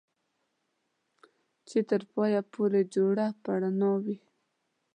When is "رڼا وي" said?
3.61-4.17